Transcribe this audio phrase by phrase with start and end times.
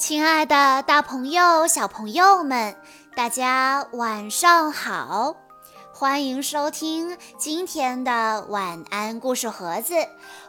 [0.00, 2.74] 亲爱的，大朋友、小朋友们，
[3.14, 5.36] 大家晚上好！
[5.92, 9.94] 欢迎收听今天的晚安故事盒子，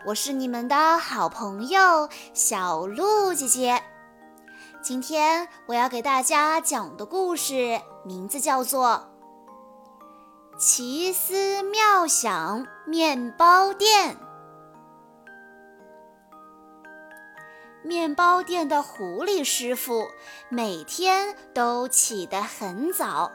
[0.05, 3.83] 我是你们的好朋友小鹿姐姐。
[4.81, 9.05] 今天我要给大家讲的故事名字叫做
[10.57, 14.15] 《奇思妙想面包店》。
[17.83, 20.07] 面包店的狐狸师傅
[20.49, 23.31] 每天都起得很早，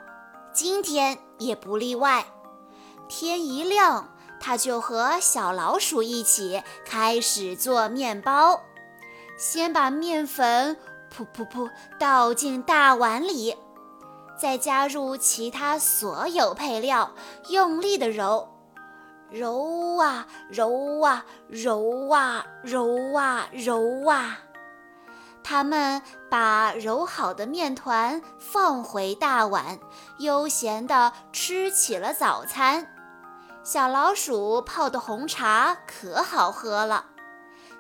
[0.53, 2.25] 今天也不例外。
[3.09, 8.61] 天一亮，他就和小老鼠一起开始做面包。
[9.37, 10.77] 先把面粉
[11.15, 13.57] 噗噗噗倒进大碗里，
[14.41, 17.13] 再加入其他所有配料，
[17.49, 18.56] 用力的揉。
[19.31, 24.39] 揉啊揉啊揉啊揉啊揉啊，
[25.43, 29.79] 他们把揉好的面团放回大碗，
[30.19, 32.87] 悠闲地吃起了早餐。
[33.63, 37.07] 小老鼠泡的红茶可好喝了。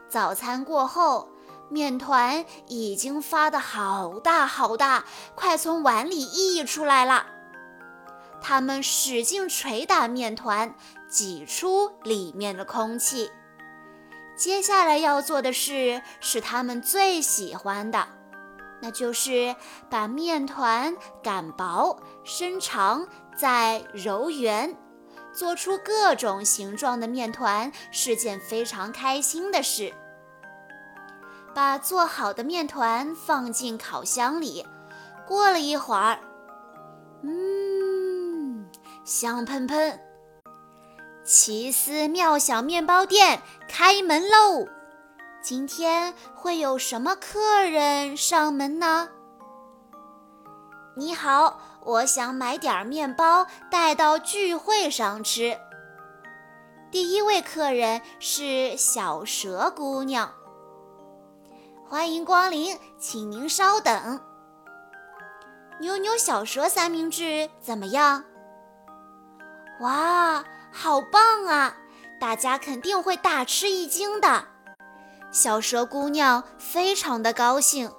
[0.08, 1.28] 早餐过后，
[1.69, 5.05] 面团已经发得好大好大，
[5.36, 7.27] 快从碗里溢出来了。
[8.41, 10.75] 他们使劲捶打面团。
[11.09, 13.31] 挤出里面的空气。
[14.37, 18.09] 接下来要做的事是他们最喜欢的，
[18.83, 19.55] 那就是
[19.89, 23.06] 把面团擀薄、伸长，
[23.37, 24.77] 再揉圆，
[25.33, 29.95] 做出各种形状的面团是件非常开心的事。
[31.55, 34.67] 把做好的面团放进烤箱里，
[35.27, 36.19] 过了一会儿，
[37.23, 37.66] 嗯，
[39.07, 40.01] 香喷喷。
[41.25, 44.67] 奇思妙想面包店开门喽！
[45.41, 49.09] 今天会有什么客人上门呢？
[50.97, 55.56] 你好，我想买点面包带到聚会上吃。
[56.91, 60.33] 第一位客人是小蛇姑娘，
[61.89, 64.21] 欢迎光临，请您稍等。
[65.78, 68.25] 扭扭小蛇三明治怎么样？
[69.81, 70.44] 哇！
[70.72, 71.76] 好棒啊！
[72.20, 74.44] 大家肯定会大吃一惊的。
[75.31, 77.91] 小蛇姑娘非常的高兴，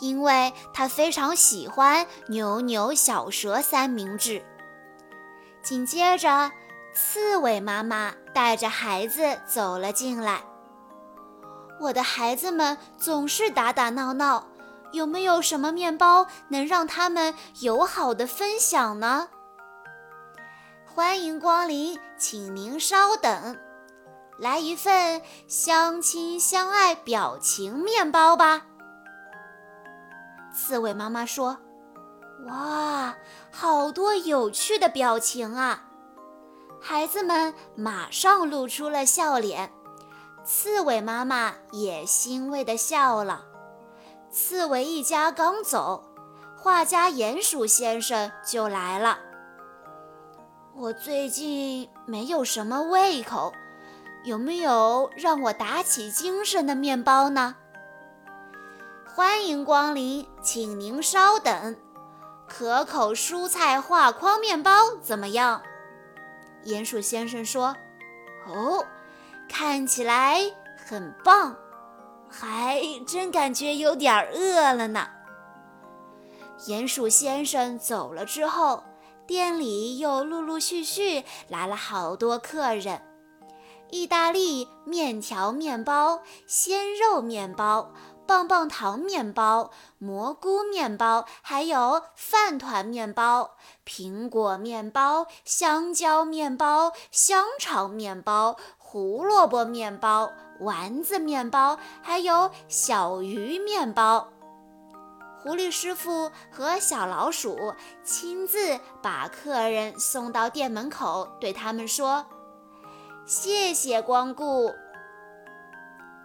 [0.00, 4.44] 因为她非常喜欢扭扭小蛇三明治。
[5.62, 6.50] 紧接着，
[6.94, 10.42] 刺猬妈妈带着孩子走了进来。
[11.80, 14.46] 我的孩子们总是打打闹闹，
[14.92, 19.28] 有没有什么面包能让他们友好的分享呢？
[20.94, 23.58] 欢迎光临，请您稍等，
[24.38, 28.66] 来一份相亲相爱表情面包吧。
[30.54, 31.58] 刺猬妈妈说
[32.46, 33.16] ：“哇，
[33.50, 35.82] 好多有趣的表情啊！”
[36.80, 39.72] 孩子们马上露出了笑脸，
[40.44, 43.44] 刺猬妈妈也欣慰地笑了。
[44.30, 46.04] 刺猬一家刚走，
[46.56, 49.18] 画家鼹鼠先生就来了。
[50.76, 53.52] 我最近没有什么胃口，
[54.24, 57.54] 有没有让我打起精神的面包呢？
[59.06, 61.76] 欢迎光临，请您稍等。
[62.48, 65.62] 可口蔬菜画框面包怎么样？
[66.64, 67.76] 鼹鼠先生说
[68.48, 68.84] ：“哦，
[69.48, 70.40] 看起来
[70.88, 71.56] 很棒，
[72.28, 75.08] 还真感觉有点饿了呢。”
[76.66, 78.82] 鼹鼠先生走了之后。
[79.26, 83.00] 店里又陆陆续续来了好多客人：
[83.90, 87.92] 意大利面条面包、鲜肉面包、
[88.26, 104.33] 棒棒糖面包、蘑菇面包，还有饭团面包、苹果面包、香蕉面包、香肠面包、胡萝卜面包、丸子面包，还有小鱼面包。
[105.44, 112.24] 狐狸师傅和小老鼠亲自把客人送到店门口，对他们说
[113.28, 114.72] ：“谢谢光顾。”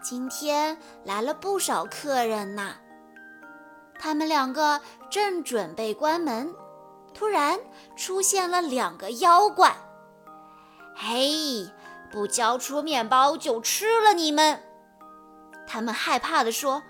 [0.01, 2.77] 今天来了不少客人呐。
[3.99, 4.79] 他们两个
[5.09, 6.55] 正准备关门，
[7.13, 7.59] 突然
[7.97, 9.75] 出现了两个妖怪。
[10.95, 11.69] “嘿，
[12.09, 14.63] 不交出面包就吃了你们！”
[15.67, 16.81] 他们害怕地说。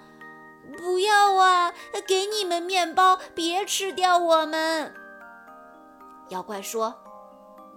[0.78, 1.74] 不要啊！
[2.08, 4.94] 给你们面包，别吃掉我们。
[6.30, 6.96] 妖怪说：“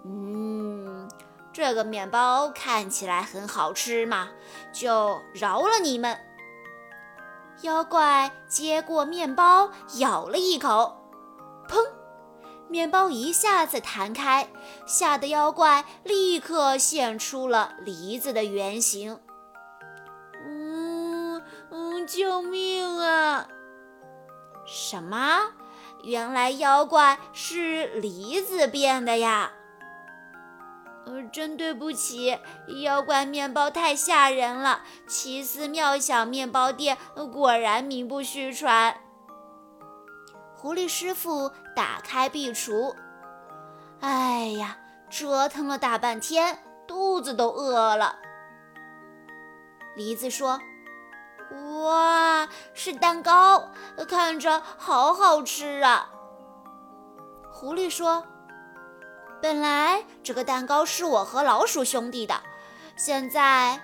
[0.04, 1.08] 嗯，
[1.52, 4.30] 这个面包看起来很好吃嘛，
[4.72, 6.18] 就饶了你们。”
[7.62, 10.96] 妖怪接过面包，咬了一口，
[11.68, 11.86] 砰！
[12.68, 14.48] 面包一下子弹开，
[14.86, 19.20] 吓得妖怪立刻现出了梨子的原形。
[20.44, 22.71] 嗯嗯，救命！
[24.74, 25.52] 什么？
[26.02, 29.52] 原来妖怪是梨子变的呀！
[31.04, 32.38] 呃，真对不起，
[32.82, 34.82] 妖怪面包太吓人了。
[35.06, 36.96] 奇思妙想面包店
[37.32, 38.96] 果然名不虚传。
[40.56, 42.94] 狐狸师傅打开壁橱，
[44.00, 44.78] 哎呀，
[45.10, 46.58] 折腾了大半天，
[46.88, 48.16] 肚子都饿了。
[49.94, 50.58] 梨子说
[51.82, 53.68] ：“哇，是蛋糕，
[54.08, 56.10] 看着好好吃啊。”
[57.52, 58.26] 狐狸说。
[59.40, 62.40] 本来这个蛋糕是我和老鼠兄弟的，
[62.96, 63.82] 现在，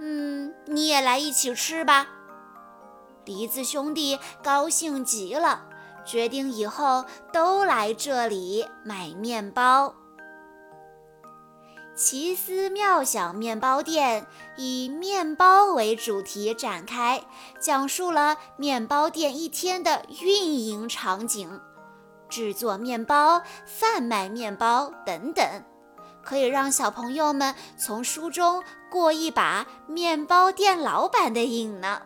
[0.00, 2.08] 嗯，你也来一起吃吧。
[3.24, 5.62] 梨子兄弟高兴极了，
[6.04, 9.94] 决定以后都来这里买面包。
[11.96, 14.26] 奇思妙想面包店
[14.58, 17.24] 以面包为主题展开，
[17.58, 21.58] 讲述了面包店一天的运营场景。
[22.28, 25.42] 制作面包、贩卖面包等等，
[26.22, 32.02] 可以让小朋友们从书中过一把面包店老板的瘾呢。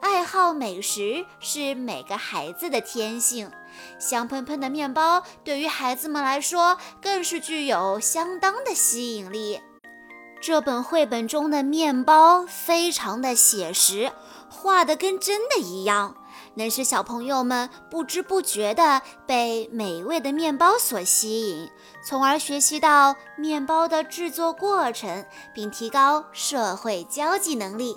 [0.00, 3.50] 爱好美食是每个孩子的天性，
[3.98, 9.60] 香喷喷的面包对于孩子们来说更是具有相当的吸引力。
[10.40, 14.12] 这本绘本中的面包非常的写实，
[14.48, 16.14] 画的跟真的一样。
[16.54, 21.70] 能使小朋友们不知不觉地被美味的面包所吸引，
[22.04, 27.96] 从而学习到面包的制作过程，并提高社会交际能力。